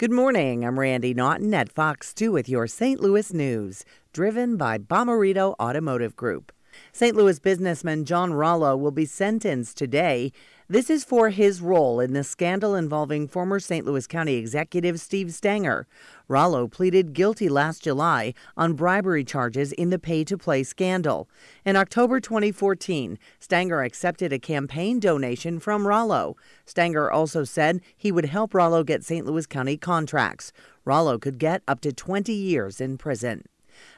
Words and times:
Good 0.00 0.12
morning. 0.12 0.64
I'm 0.64 0.80
Randi 0.80 1.12
Naughton 1.12 1.52
at 1.52 1.70
Fox 1.70 2.14
2 2.14 2.32
with 2.32 2.48
your 2.48 2.66
St. 2.66 3.00
Louis 3.02 3.34
news, 3.34 3.84
driven 4.14 4.56
by 4.56 4.78
Bommarito 4.78 5.54
Automotive 5.60 6.16
Group. 6.16 6.52
St. 6.92 7.16
Louis 7.16 7.38
businessman 7.38 8.04
John 8.04 8.32
Rallo 8.32 8.78
will 8.78 8.90
be 8.90 9.04
sentenced 9.04 9.76
today. 9.76 10.32
This 10.68 10.88
is 10.88 11.02
for 11.02 11.30
his 11.30 11.60
role 11.60 11.98
in 11.98 12.12
the 12.12 12.22
scandal 12.22 12.76
involving 12.76 13.26
former 13.26 13.58
St. 13.58 13.84
Louis 13.84 14.06
County 14.06 14.34
Executive 14.34 15.00
Steve 15.00 15.34
Stenger. 15.34 15.86
Rallo 16.28 16.70
pleaded 16.70 17.12
guilty 17.12 17.48
last 17.48 17.82
July 17.82 18.34
on 18.56 18.74
bribery 18.74 19.24
charges 19.24 19.72
in 19.72 19.90
the 19.90 19.98
pay 19.98 20.22
to 20.22 20.38
play 20.38 20.62
scandal. 20.62 21.28
In 21.64 21.74
October 21.74 22.20
2014, 22.20 23.18
Stenger 23.40 23.82
accepted 23.82 24.32
a 24.32 24.38
campaign 24.38 25.00
donation 25.00 25.58
from 25.58 25.84
Rallo. 25.84 26.36
Stenger 26.66 27.10
also 27.10 27.42
said 27.42 27.80
he 27.96 28.12
would 28.12 28.26
help 28.26 28.52
Rallo 28.52 28.86
get 28.86 29.02
St. 29.02 29.26
Louis 29.26 29.46
County 29.46 29.76
contracts. 29.76 30.52
Rallo 30.86 31.20
could 31.20 31.38
get 31.38 31.62
up 31.66 31.80
to 31.80 31.92
20 31.92 32.32
years 32.32 32.80
in 32.80 32.96
prison. 32.96 33.42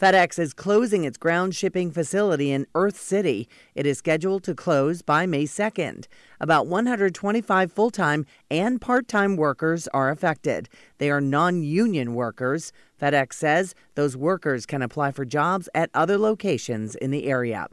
FedEx 0.00 0.38
is 0.38 0.52
closing 0.52 1.04
its 1.04 1.16
ground 1.16 1.54
shipping 1.54 1.90
facility 1.90 2.50
in 2.50 2.66
Earth 2.74 3.00
City. 3.00 3.48
It 3.74 3.86
is 3.86 3.98
scheduled 3.98 4.42
to 4.44 4.54
close 4.54 5.02
by 5.02 5.26
May 5.26 5.44
2nd. 5.44 6.06
About 6.40 6.66
125 6.66 7.72
full 7.72 7.90
time 7.90 8.26
and 8.50 8.80
part 8.80 9.08
time 9.08 9.36
workers 9.36 9.88
are 9.88 10.10
affected. 10.10 10.68
They 10.98 11.10
are 11.10 11.20
non 11.20 11.62
union 11.62 12.14
workers. 12.14 12.72
FedEx 13.00 13.34
says 13.34 13.74
those 13.94 14.16
workers 14.16 14.66
can 14.66 14.82
apply 14.82 15.12
for 15.12 15.24
jobs 15.24 15.68
at 15.74 15.90
other 15.94 16.18
locations 16.18 16.94
in 16.94 17.10
the 17.10 17.26
area. 17.26 17.68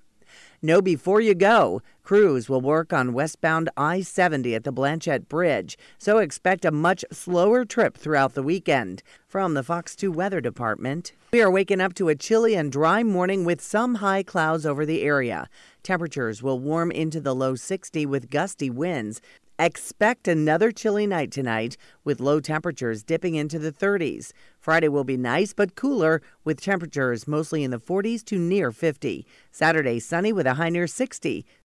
Know 0.64 0.80
before 0.80 1.22
you 1.22 1.34
go. 1.34 1.82
Crews 2.04 2.48
will 2.48 2.62
work 2.62 2.94
on 2.94 3.14
westbound 3.14 3.72
I 3.76 4.02
70 4.02 4.54
at 4.54 4.64
the 4.64 4.72
Blanchette 4.72 5.28
Bridge, 5.28 5.76
so 5.98 6.20
expect 6.20 6.66
a 6.66 6.72
much 6.72 7.04
slower 7.12 7.66
trip 7.66 7.98
throughout 7.98 8.36
the 8.36 8.44
weekend. 8.44 9.02
From 9.28 9.56
the 9.56 9.64
Fox 9.64 9.96
2 9.96 10.12
Weather 10.12 10.40
Department, 10.40 11.14
we 11.32 11.42
are 11.42 11.50
waking 11.50 11.82
up 11.82 11.96
to 11.96 12.10
a 12.10 12.16
chilly 12.16 12.54
and 12.54 12.72
dry 12.72 13.02
morning 13.02 13.44
with 13.44 13.60
some 13.60 13.96
high 13.96 14.22
clouds 14.22 14.64
over 14.64 14.86
the 14.86 15.02
area. 15.02 15.50
Temperatures 15.82 16.44
will 16.44 16.60
warm 16.60 16.92
into 16.92 17.20
the 17.20 17.34
low 17.34 17.56
60 17.56 18.06
with 18.06 18.30
gusty 18.30 18.70
winds. 18.70 19.20
Expect 19.62 20.28
another 20.28 20.72
chilly 20.72 21.06
night 21.06 21.32
tonight 21.32 21.78
with 22.04 22.20
low 22.20 22.40
temperatures 22.40 23.04
dipping 23.04 23.36
into 23.36 23.60
the 23.60 23.72
30s. 23.72 24.32
Friday 24.58 24.88
will 24.88 25.04
be 25.04 25.18
nice 25.18 25.54
but 25.54 25.76
cooler 25.76 26.20
with 26.44 26.60
temperatures 26.60 27.28
mostly 27.28 27.64
in 27.64 27.70
the 27.70 27.80
40s 27.80 28.26
to 28.26 28.40
near 28.40 28.72
50. 28.72 29.24
Saturday 29.52 30.00
sunny 30.00 30.34
with 30.34 30.48
a 30.48 30.56
high 30.56 30.70
near 30.70 30.88
60. 30.88 31.46